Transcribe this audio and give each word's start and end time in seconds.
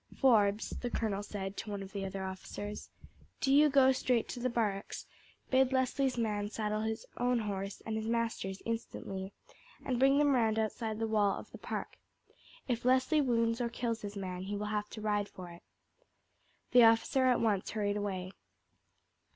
"Forbes," 0.17 0.71
the 0.71 0.89
colonel 0.89 1.21
said 1.21 1.55
to 1.57 1.69
one 1.69 1.83
of 1.83 1.91
the 1.91 2.03
other 2.07 2.23
officers, 2.23 2.89
"do 3.39 3.53
you 3.53 3.69
go 3.69 3.91
straight 3.91 4.27
to 4.29 4.39
the 4.39 4.49
barracks, 4.49 5.05
bid 5.51 5.71
Leslie's 5.71 6.17
man 6.17 6.49
saddle 6.49 6.81
his 6.81 7.05
own 7.17 7.37
horse 7.37 7.81
and 7.85 7.95
his 7.95 8.07
master's 8.07 8.63
instantly, 8.65 9.31
and 9.85 9.99
bring 9.99 10.17
them 10.17 10.33
round 10.33 10.57
outside 10.57 10.97
the 10.97 11.05
wall 11.05 11.37
of 11.37 11.51
the 11.51 11.59
park. 11.59 11.99
If 12.67 12.83
Leslie 12.83 13.21
wounds 13.21 13.61
or 13.61 13.69
kills 13.69 14.01
his 14.01 14.17
man 14.17 14.41
he 14.45 14.57
will 14.57 14.65
have 14.73 14.89
to 14.89 15.01
ride 15.01 15.29
for 15.29 15.51
it." 15.51 15.61
The 16.71 16.83
officer 16.83 17.27
at 17.27 17.39
once 17.39 17.69
hurried 17.69 17.95
away. 17.97 18.31